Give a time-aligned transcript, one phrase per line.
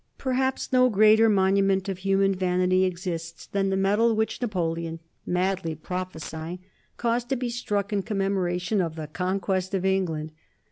[0.17, 6.57] Perhaps no greater monument of human vanity exists than the medal which Napoleon, madly prophesying,
[6.97, 10.31] caused to be struck in commemoration of the conquest of England.